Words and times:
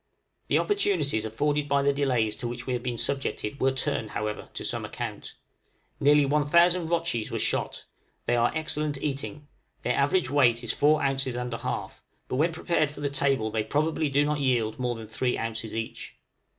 The 0.47 0.57
opportunities 0.57 1.25
afforded 1.25 1.67
by 1.69 1.83
the 1.83 1.93
delays 1.93 2.35
to 2.37 2.47
which 2.47 2.65
we 2.65 2.73
have 2.73 2.81
been 2.81 2.97
subjected 2.97 3.59
were 3.59 3.71
turned, 3.71 4.09
however, 4.09 4.49
to 4.55 4.65
some 4.65 4.83
account. 4.83 5.35
Nearly 5.99 6.25
one 6.25 6.43
thousand 6.43 6.87
rotchies 6.89 7.29
were 7.29 7.37
shot; 7.37 7.85
they 8.25 8.35
are 8.35 8.51
excellent 8.55 8.97
eating; 8.99 9.47
their 9.83 9.95
average 9.95 10.31
weight 10.31 10.63
is 10.63 10.73
four 10.73 11.03
ounces 11.03 11.35
and 11.35 11.53
a 11.53 11.59
half, 11.59 12.01
but 12.27 12.37
when 12.37 12.51
prepared 12.51 12.89
for 12.89 13.01
the 13.01 13.11
table 13.11 13.51
they 13.51 13.63
probably 13.63 14.09
do 14.09 14.25
not 14.25 14.39
yield 14.39 14.79
more 14.79 14.95
than 14.95 15.05
three 15.05 15.37
ounces 15.37 15.71
each. 15.71 16.15